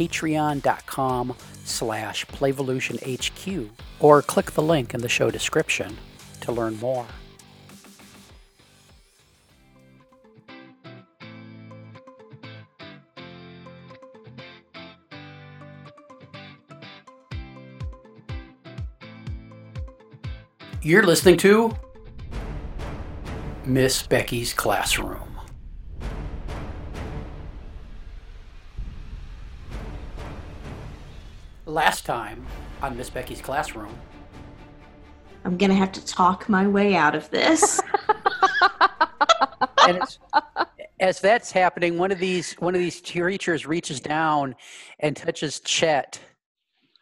[0.00, 3.68] patreon.com slash playvolutionhq
[3.98, 5.98] or click the link in the show description
[6.40, 7.06] to learn more.
[20.82, 21.76] You're listening to
[23.66, 25.29] Miss Becky's Classroom.
[31.70, 32.44] Last time
[32.82, 33.96] on Miss Becky's Classroom,
[35.44, 37.80] I'm gonna have to talk my way out of this.
[39.86, 40.18] and it's,
[40.98, 44.56] as that's happening, one of these one of these creatures reaches down
[44.98, 46.18] and touches Chet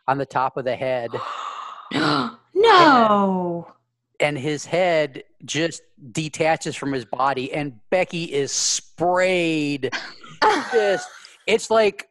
[0.06, 1.12] on the top of the head,
[2.54, 3.72] no.
[4.20, 5.80] and his head just
[6.12, 9.94] detaches from his body, and Becky is sprayed.
[10.72, 11.08] just,
[11.46, 12.10] it's like.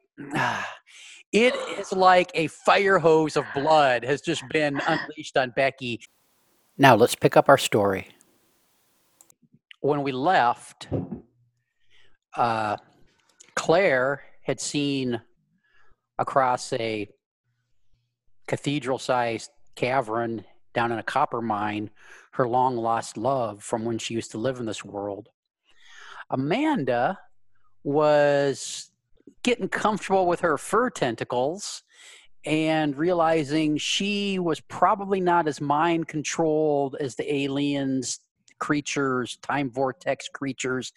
[1.34, 6.00] It is like a fire hose of blood has just been unleashed on Becky.
[6.78, 8.08] Now let's pick up our story.
[9.82, 10.88] When we left,
[12.36, 12.78] uh,
[13.56, 15.22] Claire had seen
[16.18, 17.10] across a
[18.48, 21.90] cathedral sized cavern down in a copper mine
[22.32, 25.30] her long lost love from when she used to live in this world.
[26.30, 27.20] Amanda
[27.84, 28.92] was
[29.48, 31.82] getting comfortable with her fur tentacles
[32.46, 38.20] and realizing she was probably not as mind controlled as the aliens
[38.60, 40.92] creatures time vortex creatures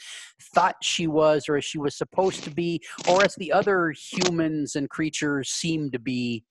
[0.53, 4.75] thought she was or as she was supposed to be or as the other humans
[4.75, 6.43] and creatures seem to be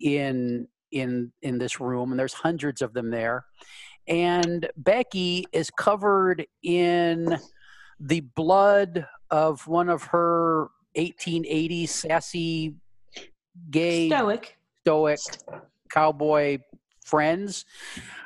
[0.00, 2.10] in in in this room.
[2.10, 3.46] And there's hundreds of them there.
[4.06, 7.38] And becky is covered in
[7.98, 12.74] the blood of one of her 1880s sassy
[13.70, 14.56] gay Stoic.
[14.82, 15.20] stoic
[15.90, 16.58] cowboy
[17.04, 17.64] friends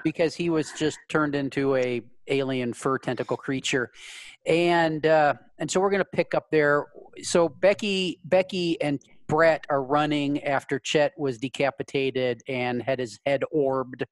[0.05, 3.91] because he was just turned into a alien fur tentacle creature.
[4.47, 6.87] And uh and so we're going to pick up there.
[7.23, 13.43] So becky becky and brett are running after chet was decapitated and had his head
[13.51, 14.05] orbed.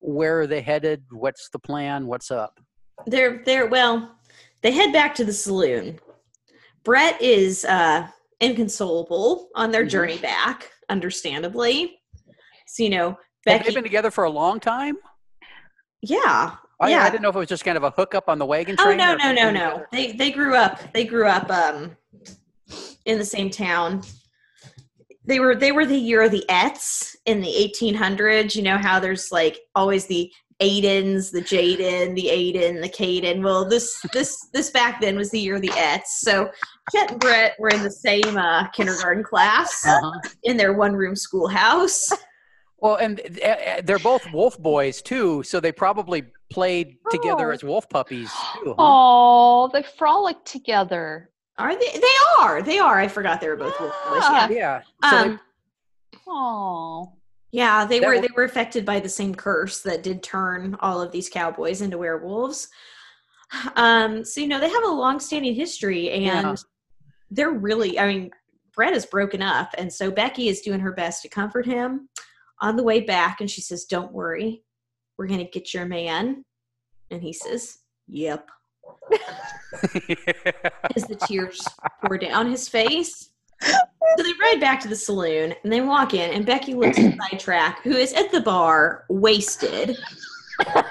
[0.00, 1.04] Where are they headed?
[1.10, 2.06] What's the plan?
[2.06, 2.60] What's up?
[3.06, 4.14] They're they're well,
[4.62, 5.98] they head back to the saloon.
[6.84, 8.06] Brett is uh
[8.40, 9.90] inconsolable on their Mhm.
[9.90, 12.00] journey back, understandably.
[12.66, 14.96] So you know, Becky they been together for a long time
[16.02, 16.56] Yeah.
[16.82, 17.04] I, yeah.
[17.04, 18.94] I didn't know if it was just kind of a hookup on the wagon Oh
[18.94, 19.70] no, no, no, no.
[19.70, 19.88] together.
[19.92, 21.96] They they grew up they grew up um
[23.04, 24.02] in the same town.
[25.26, 28.54] They were they were the year of the Ets in the 1800s.
[28.54, 33.42] You know how there's like always the Aidens, the Jaden, the Aiden, the Caden.
[33.42, 36.20] Well, this this this back then was the year of the Ets.
[36.20, 36.50] So
[36.92, 40.20] Chet and Brett were in the same uh, kindergarten class Uh-huh.
[40.44, 42.10] in their one room schoolhouse.
[42.78, 47.54] Well, and uh, uh, they're both wolf boys too, so they probably played together Oh.
[47.54, 48.70] as wolf puppies too.
[48.70, 48.74] Huh?
[48.78, 51.30] Oh, they frolicked together.
[51.58, 51.90] Are they?
[51.98, 52.62] They are.
[52.62, 52.98] They are.
[52.98, 54.22] I forgot they were both wolf boys.
[54.22, 54.48] Yeah.
[54.48, 54.80] Yeah.
[55.10, 55.40] So they- Um,
[56.26, 57.12] Oh,
[57.52, 60.76] Yeah, they That were w- they were affected by the same curse that did turn
[60.80, 62.68] all of these cowboys into werewolves.
[63.74, 66.54] Um, so you know they have a long-standing history, and Yeah.
[67.30, 67.98] they're really.
[67.98, 68.30] I mean,
[68.72, 72.08] Brett is broken up, and so Becky is doing her best to comfort him
[72.60, 74.62] on the way back, and she says, "Don't worry,
[75.18, 76.44] we're gonna get your man,"
[77.10, 78.48] and he says, "Yep,"
[80.94, 81.66] as the tears
[82.04, 83.29] pour down his face.
[83.62, 87.16] So they ride back to the saloon and they walk in, and Becky looks at
[87.30, 89.96] Sidetrack, who is at the bar, wasted.
[90.58, 90.84] Like, Where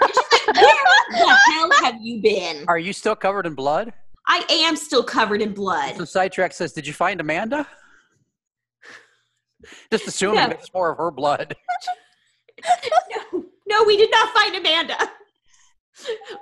[1.10, 2.66] the hell have you been?
[2.68, 3.94] Are you still covered in blood?
[4.27, 5.98] I am still covered in blood.
[5.98, 7.68] So sidetrack says, "Did you find Amanda?"
[9.92, 10.50] Just assuming Yeah.
[10.51, 11.56] it's more of her blood.
[13.33, 14.95] No, no, we did not find Amanda.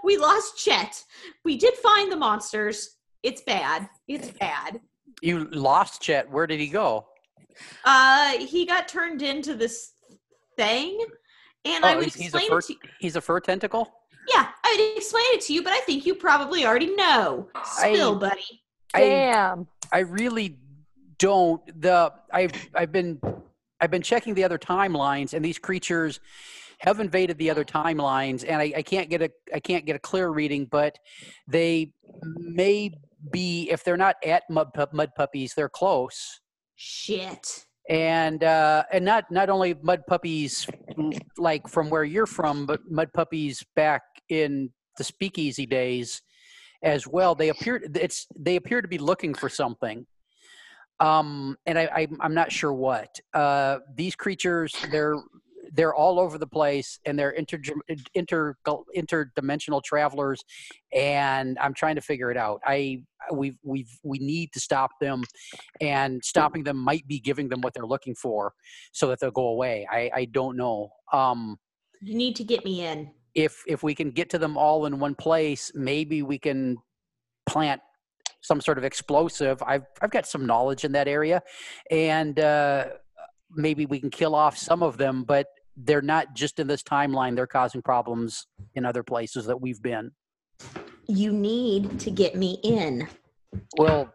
[0.03, 1.03] We lost Chet.
[1.44, 2.97] We did find the monsters.
[3.23, 3.89] It's bad.
[4.07, 4.81] It's bad.
[5.22, 6.30] You lost Chet.
[6.30, 7.08] Where did he go?
[7.84, 9.92] Uh, he got turned into this
[10.56, 11.00] thing,
[11.66, 12.60] and I Oh, would he's, he's a explain fur.
[12.60, 12.80] it to you.
[13.00, 13.92] He's a fur tentacle.
[14.34, 17.48] Yeah, I would explain it to you, but I think you probably already know.
[17.64, 18.62] Spill, buddy.
[18.94, 19.68] I damn.
[19.92, 20.58] I really
[21.18, 21.62] don't.
[21.81, 23.19] The I've I've been
[23.80, 26.19] I've been checking the other timelines, and these creatures
[26.80, 30.00] have invaded the other timelines, and I, I can't get a I can't get a
[30.00, 31.00] clear reading, but
[31.48, 31.92] they
[32.24, 32.92] may
[33.31, 36.40] be if they're not at mud, Pup- mud puppies, they're close.
[36.75, 37.66] Shit.
[37.90, 40.68] and uh, and not not only mud puppies
[41.38, 46.22] like from where you're from, but mud puppies back in the speakeasy days
[46.84, 47.34] as well.
[47.34, 50.06] They appear it's they appear to be looking for something,
[51.00, 53.19] um, and I, I I'm not sure what.
[53.34, 55.16] Uh, these creatures they're
[55.77, 57.59] they're all over the place and they're inter,
[58.15, 58.56] inter
[58.97, 60.44] interdimensional travelers
[60.94, 62.59] and i'm trying to figure it out.
[62.65, 63.03] I
[63.33, 65.24] we we we need to stop them
[65.81, 68.53] and stopping them might be giving them what they're looking for
[68.91, 69.88] so that they'll go away.
[69.91, 70.89] I i don't know.
[71.13, 71.57] Um
[72.01, 73.00] You need to get me in.
[73.35, 76.77] if if we can get to them all in one place maybe we can
[77.47, 77.81] plant
[78.41, 79.62] some sort of explosive.
[79.71, 81.41] I've i've got some knowledge in that area
[81.91, 82.85] and uh
[83.65, 85.47] maybe we can kill off some of them but
[85.77, 90.12] they're not just in this timeline they're causing problems in other places that we've been
[91.07, 93.07] You need to get me in.
[93.77, 94.13] well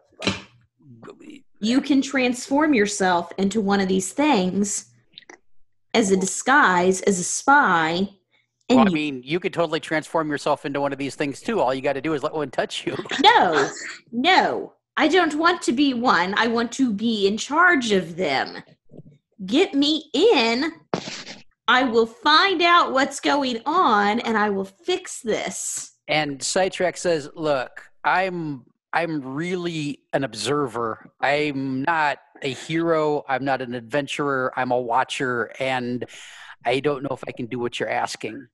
[1.59, 4.91] You can transform yourself into one of these things
[5.93, 8.09] as a disguise, as a spy.
[8.69, 11.59] And well, i mean you could totally transform yourself into one of these things too
[11.59, 13.69] all you got to do is let one touch you no,
[14.13, 16.35] no, I don't want to be one.
[16.37, 18.63] I want to be in charge of them.
[19.45, 20.71] Get me in.
[21.67, 25.93] I will find out what's going on and I will fix this.
[26.07, 31.09] And Sidetrack says, "Look, I'm I'm really an observer.
[31.21, 33.23] I'm not a hero.
[33.27, 34.51] I'm not an adventurer.
[34.57, 36.05] I'm a watcher, and
[36.65, 38.47] I don't know if I can do what you're asking."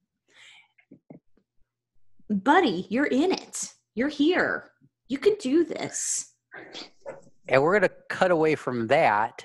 [2.29, 3.73] Buddy, you're in it.
[3.95, 4.69] You're here.
[5.07, 6.33] You can do this.
[7.47, 9.43] And we're going to cut away from that,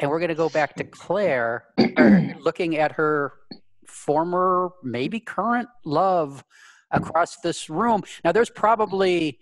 [0.00, 1.64] and we're going to go back to Claire,
[2.40, 3.32] looking at her
[3.86, 6.44] former, maybe current love
[6.90, 8.02] across this room.
[8.24, 9.38] Now, there's probably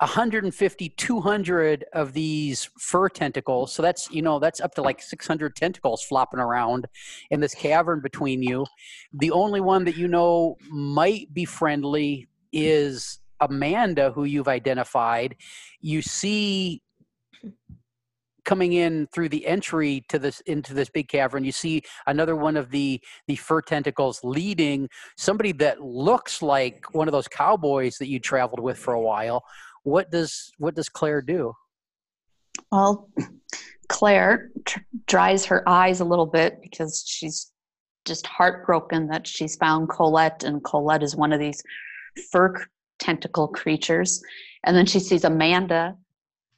[0.00, 3.72] 150, 200 of these fur tentacles.
[3.72, 6.86] So that's, you know, that's up to like 600 tentacles flopping around
[7.30, 8.64] in this cavern between you.
[9.12, 15.36] The only one that you know might be friendly is Amanda, who you've identified.
[15.80, 16.82] You see
[18.44, 22.56] coming in through the entry to this into this big cavern you see another one
[22.56, 28.08] of the the fur tentacles leading somebody that looks like one of those cowboys that
[28.08, 29.44] you traveled with for a while
[29.82, 31.52] what does what does claire do
[32.70, 33.08] Well,
[33.88, 37.50] Claire tr- dries her eyes a little bit because she's
[38.04, 41.62] just heartbroken that she's found Colette, and Colette is one of these
[42.30, 42.54] fur
[42.98, 44.22] tentacle creatures.
[44.64, 45.96] And then she sees Amanda,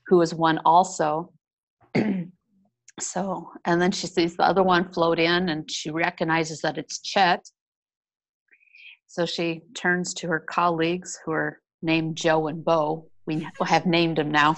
[0.06, 1.32] who is one also.
[3.00, 7.00] so, and then she sees the other one float in, and she recognizes that it's
[7.00, 7.44] Chet.
[9.08, 13.08] So she turns to her colleagues, who are named Joe and Bo.
[13.26, 14.56] We have named them now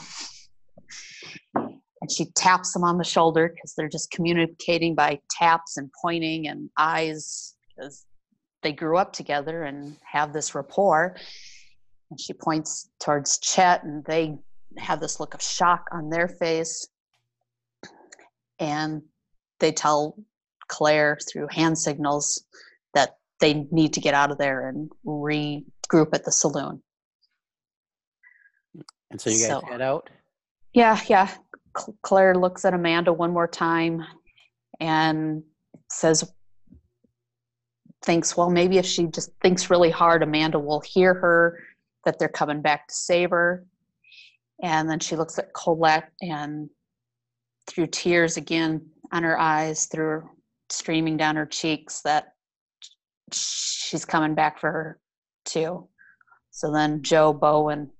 [2.05, 6.49] and she taps them on the shoulder because they're just communicating by taps and pointing
[6.49, 8.05] and eyes because
[8.63, 11.17] they grew up together and have this rapport.
[12.11, 14.37] And she points towards Chet, and they
[14.77, 16.87] have this look of shock on their face.
[18.59, 19.03] And
[19.61, 20.17] they tell
[20.69, 22.45] Claire through hand signals
[22.95, 26.83] that they need to get out of there and regroup at the saloon.
[29.11, 30.11] and so you guys So- head out
[30.73, 31.29] Yeah, yeah.
[31.77, 34.03] Cl- Claire looks at Amanda one more time
[34.81, 35.45] and
[35.89, 36.25] says,
[38.05, 41.61] thinks, well, maybe if she just thinks really hard, Amanda will hear her,
[42.05, 43.65] that they're coming back to save her.
[44.63, 46.69] And then she looks at Colette and
[47.67, 50.29] through tears again on her eyes, through
[50.71, 52.35] streaming down her cheeks, that
[53.33, 55.01] she's coming back for her
[55.45, 55.89] too.
[56.51, 57.91] So then Joe, Bo, and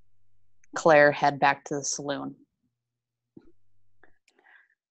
[0.77, 2.35] Claire head back to the saloon.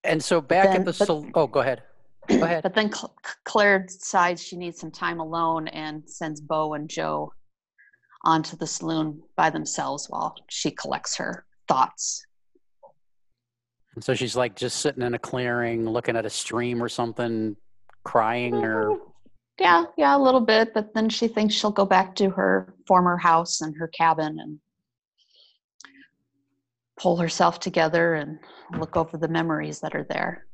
[0.04, 1.32] and so back at the saloon.
[1.36, 1.82] oh go ahead
[2.30, 3.16] go ahead But then Cl-
[3.46, 7.32] Claire decides she needs some time alone and sends Bo and Joe
[8.26, 12.26] onto the saloon by themselves while she collects her thoughts.
[13.96, 17.56] And so she's like just sitting in a clearing looking at a stream or something
[18.04, 19.10] crying or mm-hmm.
[19.60, 23.18] Yeah, yeah, a little bit, but then she thinks she'll go back to her former
[23.18, 24.60] house and her cabin and
[27.00, 28.40] pull herself together and
[28.80, 30.48] look over the memories that are there.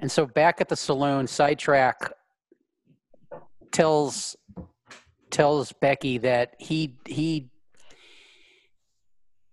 [0.00, 2.12] And so back at the saloon, sidetrack
[3.70, 4.36] tells
[5.30, 7.50] tells Becky that he he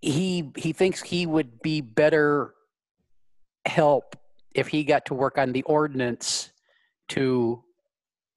[0.06, 2.54] he he thinks he would be better
[3.66, 4.16] help
[4.54, 6.52] if he got to work on the ordnance
[7.10, 7.64] to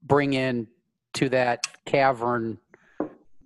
[0.02, 0.66] bring in
[1.12, 2.58] to that cavern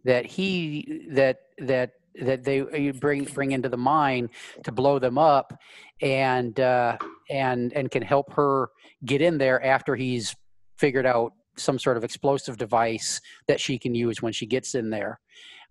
[0.04, 4.30] that he that that that they uh, bring bring into the mine
[4.62, 5.58] to blow them up
[6.00, 6.96] and uh
[7.28, 8.68] and and can help her
[9.04, 10.36] get in there after he's
[10.78, 14.90] figured out some sort of explosive device that she can use when she gets in
[14.90, 15.18] there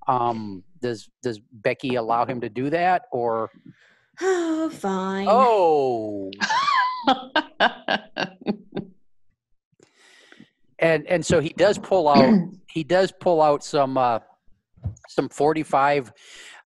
[0.08, 3.50] um does does becky allow him to do that or?
[4.20, 5.28] Oh, fine.
[5.30, 6.32] oh!
[10.82, 12.34] And and so he does pull out
[12.68, 14.20] he does pull out some uh
[15.08, 16.12] some 45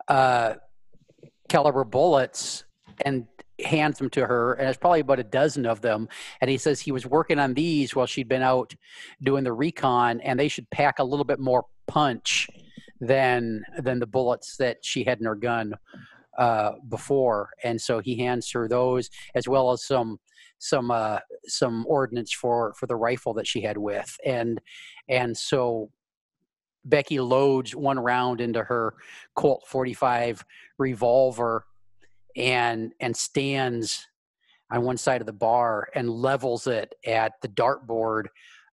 [0.08, 0.54] uh
[1.50, 2.64] caliber bullets
[3.06, 3.28] and
[3.64, 6.08] hands them to her and it's probably about a dozen of them.
[6.40, 8.74] And he says he was working on these while she'd been out
[9.22, 12.50] doing the recon and they should pack a little bit more punch
[13.00, 15.74] than than the bullets that she had in her gun
[16.38, 17.50] uh before.
[17.64, 20.20] And so he hands her those as well as some
[20.60, 24.18] some uh some ordnance for for the rifle that she had with.
[24.26, 24.62] And
[25.10, 25.92] and so
[26.86, 28.94] becky loads one round into her
[29.36, 30.46] colt 45
[30.78, 31.66] revolver
[32.36, 34.06] and and stands
[34.72, 38.26] on one side of the bar and levels it at the dartboard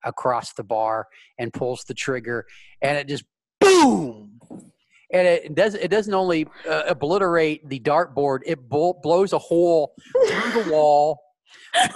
[0.04, 1.06] across the bar
[1.38, 2.46] and pulls the trigger.
[2.80, 3.24] And it just
[3.62, 4.23] boom
[5.12, 9.95] and it does it doesn't only uh, obliterate the dartboard it blo- blows a hole
[10.26, 11.19] through the wall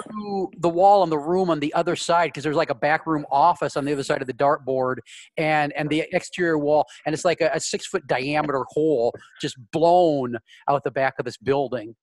[0.04, 3.06] through the wall in the room on the other side because there's like a back
[3.06, 4.96] room office on the other side of the dartboard
[5.36, 9.56] and and the exterior wall and it's like a, a six foot diameter hole just
[9.72, 10.36] blown
[10.68, 11.94] out the back of this building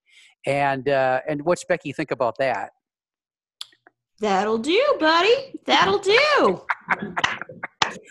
[0.45, 2.71] and uh and what's becky think about that
[4.19, 5.59] That'll do, buddy.
[5.65, 6.61] That'll do.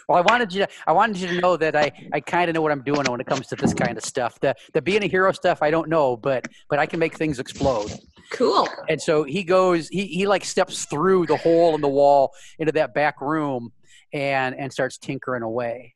[0.09, 2.55] Well i wanted you to i wanted you to know that i i kind of
[2.55, 4.39] know what i'm doing when it comes to this kind of stuff.
[4.41, 7.39] The the being a hero stuff i don't know but but i can make things
[7.39, 7.93] explode.
[8.31, 8.69] Cool.
[8.89, 12.73] and so he goes he, he like steps through the hole in the wall into
[12.73, 13.73] that back room
[14.13, 15.95] and and starts tinkering away.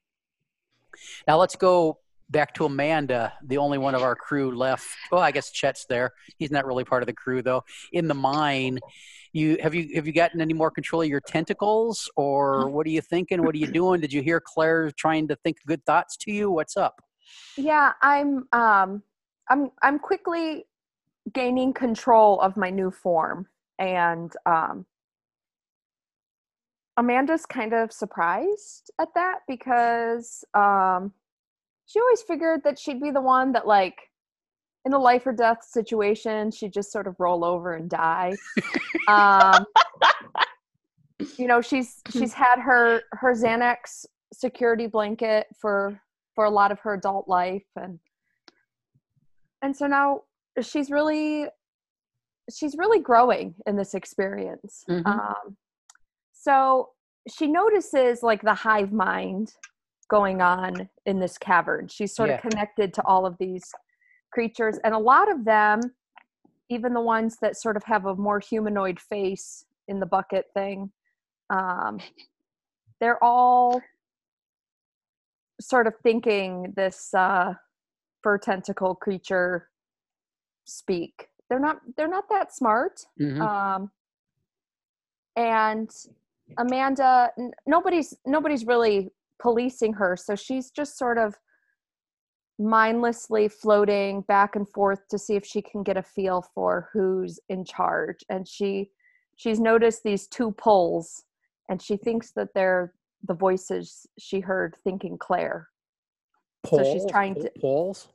[1.27, 4.87] Now let's go back to amanda the only one of our crew left.
[5.13, 6.13] Well i guess chet's there.
[6.39, 7.65] He's not really part of the crew though.
[7.93, 8.81] In the mine
[9.33, 12.11] you have you have you gotten any more control of your tentacles?
[12.17, 13.45] Or what are you thinking?
[13.45, 14.01] What are you doing?
[14.01, 16.51] Did you hear claire trying to think good thoughts to you?
[16.51, 17.03] What's up?
[17.59, 19.03] Yeah, I'm um
[19.49, 20.65] I'm I'm quickly
[21.33, 23.47] gaining control of my new form.
[23.79, 24.87] And um
[26.97, 31.13] Amanda's kind of surprised at that because um
[31.87, 33.97] she always figured that she'd be the one that like
[34.85, 38.35] in a life or death situation she'd just sort of roll over and die.
[39.09, 39.65] um
[41.39, 46.01] you know, she's she's had her her Xanax security blanket for
[46.35, 47.99] for a lot of her adult life and
[49.63, 50.21] and so now
[50.61, 51.47] she's really
[52.55, 55.07] she's really growing in this experience Mhm.
[55.07, 55.57] um,
[56.33, 56.91] so
[57.29, 59.55] she notices like the hive mind
[60.09, 62.37] going on in this cavern she's sort Yeah.
[62.37, 63.65] of connected to all of these
[64.33, 65.81] creatures and a lot of them
[66.69, 70.91] even the ones that sort of have a more humanoid face in the bucket thing
[71.51, 71.99] um,
[73.01, 73.81] they're all
[75.61, 77.55] sort of thinking this uh,
[78.23, 79.69] fur tentacle creature
[80.65, 81.29] speak.
[81.49, 83.07] They're not they're not that smart.
[83.21, 83.41] Mhm.
[83.41, 83.91] Um,
[85.37, 85.91] and
[86.59, 91.35] Amanda, n- nobody's nobody's really policing her, so she's just sort of
[92.59, 97.39] mindlessly floating back and forth to see if she can get a feel for who's
[97.49, 98.25] in charge.
[98.31, 98.91] And she
[99.37, 101.25] she's noticed these two poles
[101.69, 102.95] and she thinks that they're
[103.29, 105.69] the voices she heard thinking Claire,
[106.67, 107.11] so she's Poles?
[107.11, 108.09] trying to- poles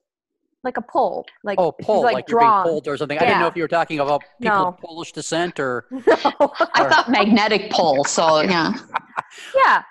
[0.64, 2.64] like a pull, like oh she's pull like, like, you're being drawn.
[2.64, 4.68] pulled or something i didn't know if you were talking about people No.
[4.68, 6.04] of polish descent or No.
[6.14, 8.04] I thought magnetic pole.
[8.06, 8.74] So yeah.
[9.56, 9.82] yeah,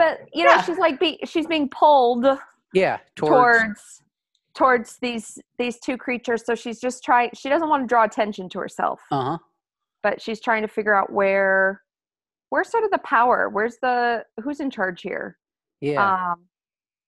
[0.00, 0.62] but you know, Yeah.
[0.62, 2.26] she's like be, she's being pulled
[2.72, 4.02] yeah towards, towards
[4.54, 6.44] towards these these two creatures.
[6.46, 7.30] So she's just trying.
[7.34, 9.38] She doesn't want to draw attention to herself, uh-huh
[10.02, 11.82] but she's trying to figure out where
[12.48, 13.50] where's sort of the power.
[13.50, 15.36] Where's the who's in charge here?
[15.80, 16.00] yeah
[16.32, 16.46] Um,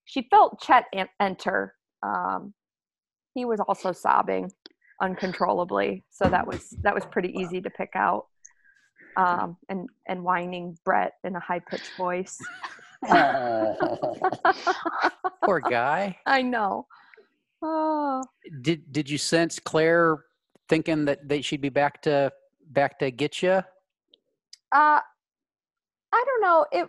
[0.04, 1.74] she felt Chet en- enter.
[2.02, 2.52] Um,
[3.34, 4.52] he was also sobbing
[5.00, 8.26] uncontrollably, so that was that was pretty easy to pick out.
[9.16, 12.38] Um, and and whining Brett in a high pitched voice.
[15.44, 16.86] poor guy I know.
[17.60, 18.22] Oh,
[18.62, 20.24] did did you sense claire
[20.68, 22.32] thinking that, that she'd be back to
[22.70, 23.62] back to get you
[24.72, 25.00] uh,
[26.12, 26.66] I don't know.
[26.72, 26.88] It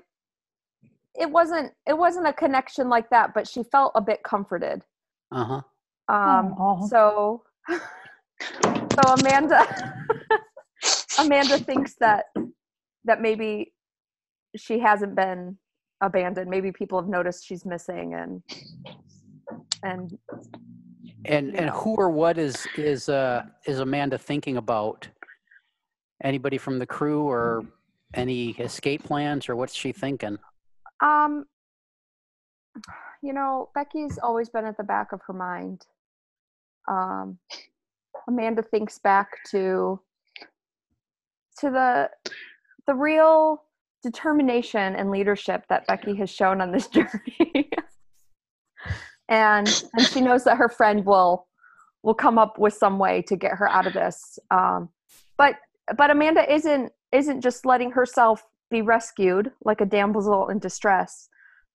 [1.20, 4.84] it wasn't it wasn't a connection like that, but she felt a bit comforted.
[5.32, 5.62] uh-huh
[6.08, 6.88] Um, Aw.
[6.88, 9.66] so so Amanda
[11.20, 12.26] Amanda thinks that
[13.06, 13.74] that maybe
[14.56, 15.58] she hasn't been
[16.02, 16.50] abandoned.
[16.50, 18.42] Maybe people have noticed she's missing and
[19.84, 20.18] and
[21.26, 25.08] And and who or what is is uh is Amanda thinking about?
[26.24, 27.66] Anybody from the crew or
[28.14, 30.38] any escape plans or what's she thinking?
[31.04, 31.46] um
[33.22, 35.86] you know, Becky's always been at the back of her mind.
[36.90, 37.40] Um
[38.28, 40.00] Amanda thinks back to
[41.60, 42.10] to the
[42.88, 43.64] the real
[44.02, 47.70] determination and leadership that Becky has shown on this journey.
[49.30, 51.48] and and she knows that her friend will
[52.04, 54.38] will come up with some way to get her out of this.
[54.52, 54.90] Um,
[55.38, 55.56] but
[55.98, 61.30] but Amanda isn't isn't just letting herself be rescued like a damsel in distress.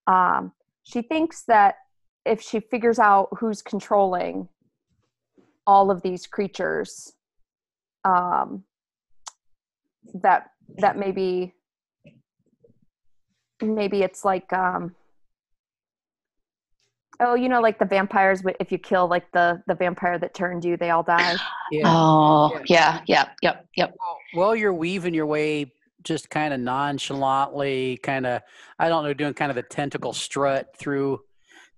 [0.07, 1.77] Um, she thinks that
[2.25, 4.49] if she figures out who's controlling
[5.67, 7.13] all of these creatures,
[8.05, 8.65] um,
[10.23, 11.55] that that maybe
[13.63, 14.95] maybe it's like um
[17.21, 20.35] oh you know like the vampires wi- if you kill like the the vampire that
[20.35, 21.37] turned you they all die
[21.71, 21.95] Yeah.
[21.95, 23.95] Oh, yeah, yeah, yep, yep.
[24.35, 25.71] Well, you're weaving your way
[26.03, 28.43] just kind of nonchalantly, kind of
[28.79, 31.21] I don't know, doing kind of a tentacle strut through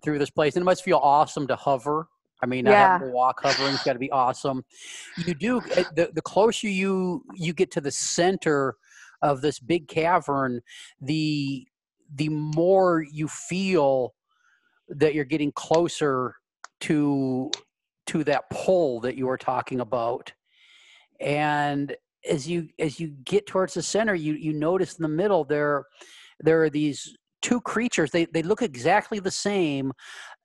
[0.02, 2.06] through this place, and it must feel awesome to hover.
[2.42, 4.64] I mean, not having to walk hovering's got to be awesome.
[5.26, 8.76] You do eh, the the closer you you get to the center
[9.22, 10.60] of this big cavern,
[11.00, 11.66] the
[12.14, 14.14] the more you feel
[14.88, 16.34] that you're getting closer
[16.80, 17.50] to
[18.06, 20.32] to that pole that you were talking about.
[21.20, 21.94] And
[22.28, 25.84] as you as you get towards the center you you notice in the middle there
[26.40, 28.10] there are these two creatures.
[28.10, 29.92] They they look exactly the same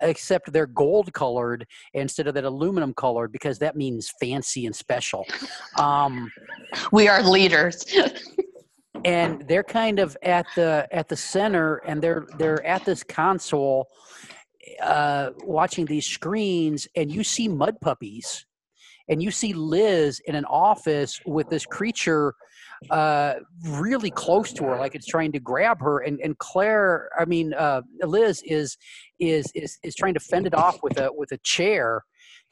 [0.02, 5.26] except they're gold colored instead of that aluminum colored because that means fancy and special
[5.80, 6.32] um
[6.92, 7.86] We are leaders.
[9.06, 13.88] and they're kind of at the at the center and they're they're at this console
[14.82, 18.46] uh watching these screens and you see mud puppies
[19.08, 22.34] and you see liz in an office with this creature
[22.90, 26.00] uh really close to her like it's trying to grab her.
[26.00, 28.78] And and claire i mean uh liz is
[29.20, 32.04] is is is trying to fend it off with a with a chair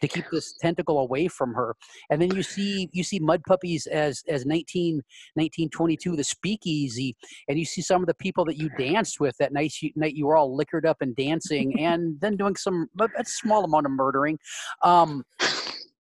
[0.04, 1.76] to keep this tentacle away from her.
[2.10, 4.96] And then you see you see mud puppies as as 19
[5.36, 7.16] 1922 the speakeasy
[7.48, 10.16] and you see some of the people that you danced with that night you, night
[10.16, 13.86] you were all liquored up and dancing and then doing some a a small amount
[13.86, 14.38] of murdering
[14.84, 15.24] um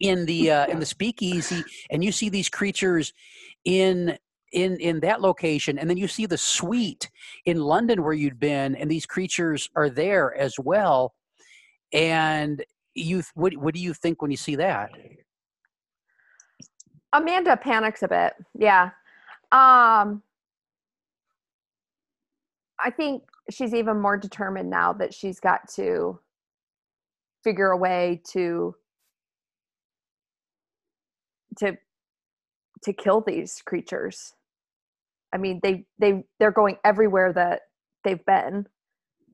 [0.03, 1.62] in the uh, in the speakeasy.
[1.90, 3.12] And you see these creatures
[3.64, 4.16] in
[4.53, 7.11] in in that location and then you see the suite
[7.46, 11.14] in london where you'd been and these creatures are there as well.
[11.92, 14.90] And you what, what do you think when you see that?
[17.12, 18.90] Amanda panics a bit yeah.
[19.53, 20.22] Um
[22.81, 26.18] i think she's even more determined now that she's got to
[27.44, 28.75] figure a way to
[31.59, 31.77] to
[32.85, 34.35] to kill these creatures.
[35.33, 37.62] I mean they they they're going everywhere that
[38.05, 38.66] they've been.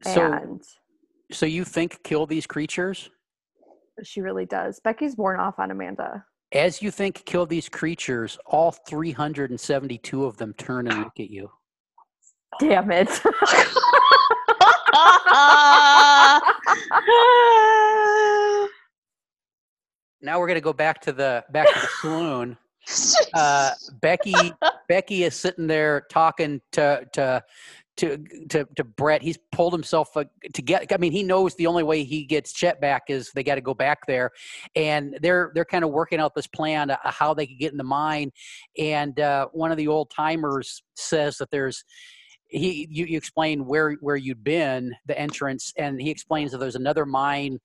[0.03, 0.63] So and
[1.33, 3.11] so you think kill these creatures?
[4.05, 4.81] She really does.
[4.81, 6.25] Becky's worn off on amanda.
[6.53, 11.51] As you think kill these creatures all 372 of them turn and look at you.
[12.61, 13.09] Damn it.
[20.21, 22.59] Now we're going to go back to the back to the saloon
[23.35, 23.71] uh,
[24.01, 24.35] Becky
[24.89, 27.43] Becky is sitting there talking to to
[27.99, 28.17] to
[28.49, 29.23] to, to Brett.
[29.23, 30.25] He's pulled himself uh,
[30.55, 30.91] to get.
[30.93, 33.61] I mean, he knows the only way he gets Chet back is they got to
[33.61, 34.31] go back there,
[34.75, 37.79] and they're they're kind of working out this plan of how they could get in
[37.79, 38.31] the mine.
[38.79, 41.85] And uh, one of the old timers says that there's.
[42.51, 46.77] He, you, you explain where where you'd been, the entrance, and he explains that there's
[46.77, 47.59] another mine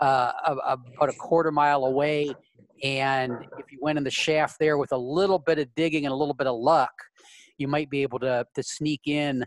[0.00, 2.32] uh, about a quarter mile away,
[2.82, 6.12] and if you went in the shaft there with a little bit of digging and
[6.12, 6.92] a little bit of luck,
[7.58, 9.44] you might be able to to sneak in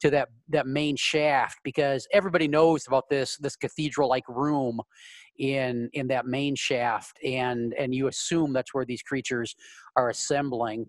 [0.00, 4.80] to that that main shaft because everybody knows about this this cathedral like room
[5.38, 9.54] in in that main shaft and and you assume that's where these creatures
[9.96, 10.86] are assembling.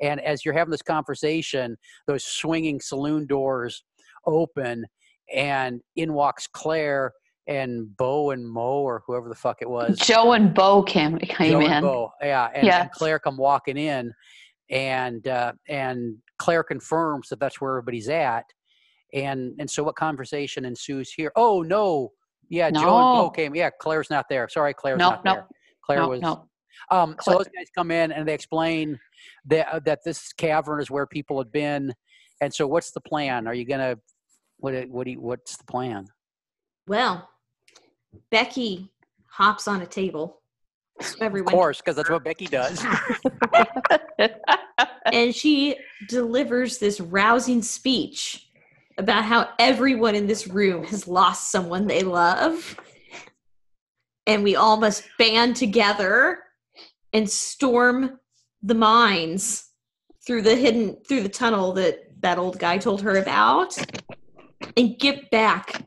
[0.00, 1.76] And as you're having this conversation
[2.06, 3.84] those swinging saloon doors
[4.26, 4.86] open
[5.34, 7.12] and in walks claire
[7.46, 11.52] and bo and mo or whoever the fuck it was Joe and Bo came came
[11.52, 11.80] Joe and in.
[11.82, 12.82] Bo, yeah, and, Yeah.
[12.82, 14.12] and Claire come walking in,
[14.70, 18.44] and uh, and Claire confirms that that's where everybody's at,
[19.12, 21.32] and and so what conversation ensues here?
[21.36, 22.12] Oh no,
[22.48, 23.54] yeah, Joe and Bo came.
[23.54, 24.48] Yeah, Claire's not there.
[24.48, 25.46] Sorry, Claire's No, not no, there.
[25.84, 26.48] Claire no, was no.
[26.90, 28.98] Um, so those guys come in and they explain
[29.46, 31.92] that uh, that this cavern is where people had been.
[32.40, 33.46] And so, what's the plan?
[33.46, 33.96] Are you gonna
[34.58, 34.88] what?
[34.88, 36.06] What do you, What's the plan?
[36.86, 37.28] Well,
[38.30, 38.90] Becky
[39.26, 40.40] hops on a table.
[41.00, 42.84] So Of course, because that's what Becky does.
[45.12, 45.76] and she
[46.08, 48.48] delivers this rousing speech
[48.96, 52.78] about how everyone in this room has lost someone they love
[54.26, 56.38] and we all must band together
[57.12, 58.18] and storm
[58.62, 59.70] the mines
[60.26, 63.76] through the hidden through the tunnel that that old guy told her about
[64.76, 65.86] and get back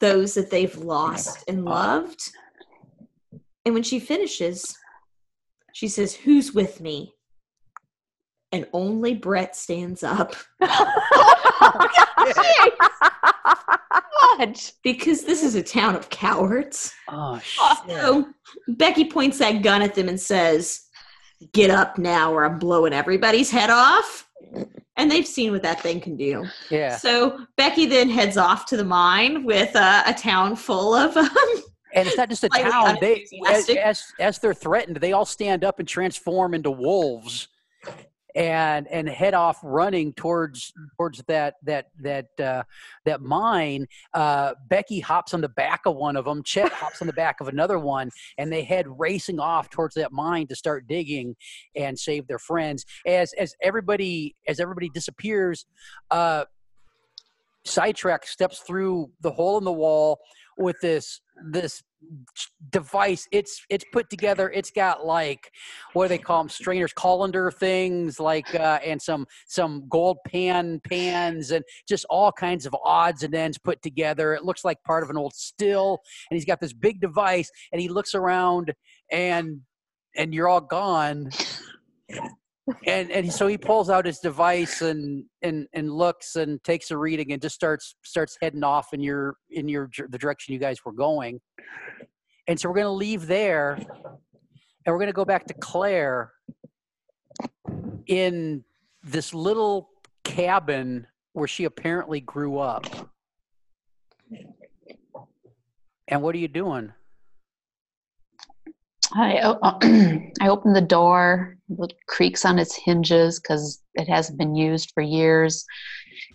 [0.00, 2.30] those that they've lost and loved
[3.64, 4.76] and when she finishes
[5.72, 7.12] she says who's with me
[8.52, 10.34] and only Brett stands up
[14.82, 16.92] because this is a town of cowards.
[17.08, 17.78] oh shit!
[17.88, 18.28] So
[18.68, 20.82] Becky points that gun at them and says,
[21.52, 24.25] Get up now or I'm blowing everybody's head off.
[24.96, 26.46] And they've seen what that thing can do.
[26.70, 31.16] Yeah, So Becky then heads off to the mine with uh, a town full of.
[31.16, 31.62] Um,
[31.94, 32.98] and it's not just a town.
[33.00, 37.48] They as, as as they're threatened, they all stand up and transform into wolves,
[38.36, 42.62] and and head off running towards towards that that that uh,
[43.04, 43.86] that mine.
[44.14, 46.42] Uh, Becky hops on the back of one of them.
[46.42, 50.12] Chet hops on the back of another one, and they head racing off towards that
[50.12, 51.34] mine to start digging
[51.74, 52.84] and save their friends.
[53.06, 55.64] As as everybody as everybody disappears,
[56.10, 56.44] uh,
[57.64, 60.20] sidetrack steps through the hole in the wall
[60.56, 61.82] with this this
[62.70, 63.26] device.
[63.32, 65.50] It's it's put together it's got like
[65.92, 70.80] what do they call them strainers colander things like uh and some some gold pan
[70.88, 74.34] pans and just all kinds of odds and ends put together.
[74.34, 75.98] It looks like part of an old still
[76.30, 78.72] and he's got this big device and he looks around
[79.10, 79.60] and
[80.16, 81.30] and you're all gone
[82.86, 86.96] and and so he pulls out his device and and and looks and takes a
[86.96, 90.84] reading and just starts starts heading off in your in your the direction you guys
[90.84, 91.40] were going.
[92.48, 96.32] And so we're going to leave there and we're going to go back to claire
[98.06, 98.64] in
[99.02, 99.90] this little
[100.22, 102.86] cabin where she apparently grew up.
[106.08, 106.92] And what are you doing
[109.12, 109.54] I
[110.40, 111.56] I open the door.
[111.68, 115.64] It creaks on its hinges because it hasn't been used for years.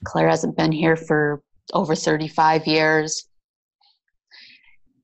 [0.04, 1.42] Claire hasn't been here for
[1.74, 3.28] over 35 years.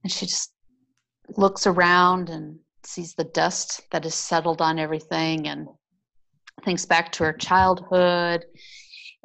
[0.04, 0.54] And she just
[1.36, 5.68] looks around and sees the dust that has settled on everything and
[6.64, 8.46] thinks back to her childhood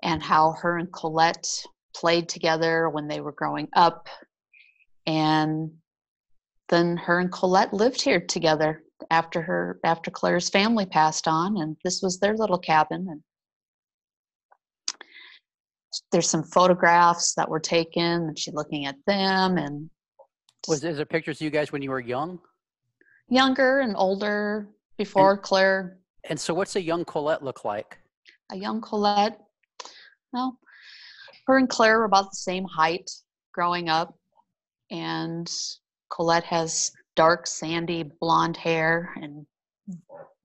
[0.03, 1.49] and how her and Colette
[1.95, 4.09] played together when they were growing up.
[5.07, 5.73] And
[6.73, 11.77] then her and Colette lived here together after her after Claire's family passed on and
[11.85, 13.23] this was their little cabin and
[16.11, 19.91] there's some photographs that were taken and she's looking at them and
[20.67, 22.39] was is there pictures of you guys when you were young?
[23.29, 27.99] Younger and older before Claire and so what's a young colette look like?
[28.51, 29.39] A young Colette
[30.33, 30.59] well
[31.47, 33.11] her and Claire were about the same height
[33.53, 34.17] growing up
[34.91, 35.51] and
[36.13, 39.47] Colette has dark sandy blonde hair and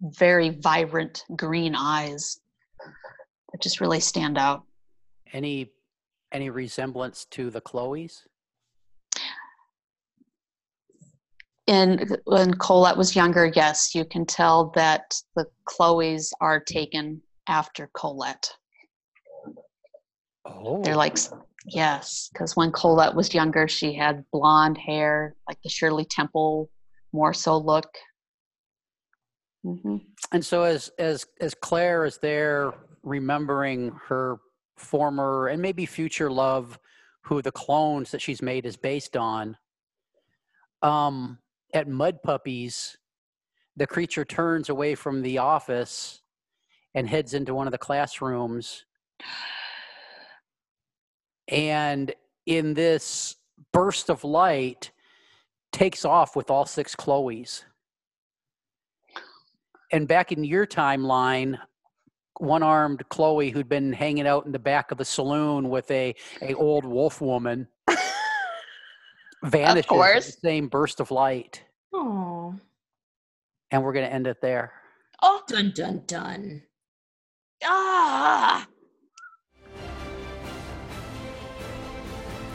[0.01, 2.39] very vibrant green eyes
[3.51, 4.63] that just really stand out.
[5.33, 5.71] Any
[6.31, 8.23] any resemblance to the chloes?
[11.69, 17.89] And when Colette was younger, yes, you can tell that the Chloes are taken after
[17.93, 18.49] Colette.
[20.45, 21.15] oh They're like, oh.
[21.15, 21.33] s-
[21.65, 26.69] yes, because when Colette was younger, she had blonde hair, like the Shirley Temple
[27.13, 27.89] more so look.
[29.63, 29.97] hmm
[30.31, 34.37] And so as as as Claire is there remembering her
[34.75, 36.77] former and maybe future love,
[37.21, 39.57] who the clones that she's made is based on,
[40.81, 41.39] um,
[41.73, 42.97] at Mud Puppies,
[43.75, 46.21] the creature turns away from the office
[46.93, 48.85] and heads into one of the classrooms.
[51.47, 52.13] And
[52.45, 53.35] in this
[53.73, 54.91] burst of light,
[55.71, 57.63] takes off with all six Chloes
[59.91, 61.57] and back in your timeline
[62.39, 66.53] one-armed chloe who'd been hanging out in the back of the saloon with a, a
[66.55, 67.67] old wolf woman
[69.43, 70.25] vanishes in course.
[70.27, 72.55] the same burst of light Oh,
[73.71, 74.71] and we're going to end it there
[75.21, 76.63] Oh, dun dun dun.
[77.63, 78.67] ah!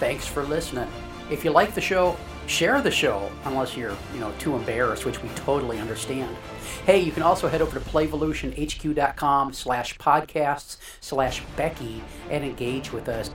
[0.02, 0.88] Thanks for listening
[1.30, 5.22] if you like the show share the show unless you're you know too embarrassed, which
[5.22, 6.36] we totally understand.
[6.86, 13.08] Hey, you can also head over to playvolutionhq.com slash podcasts slash Becky and engage with
[13.08, 13.30] us.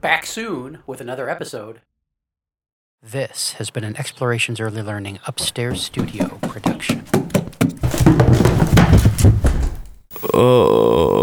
[0.00, 1.82] Back soon with another episode.
[3.02, 7.04] This has been an Explorations Early Learning Upstairs Studio production.
[10.32, 11.17] Oh.